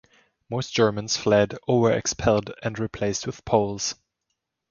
Most 0.49 0.73
Germans 0.73 1.15
fled 1.15 1.55
or 1.67 1.79
were 1.81 1.91
expelled 1.91 2.51
and 2.63 2.79
replaced 2.79 3.27
with 3.27 3.45
Poles. 3.45 3.93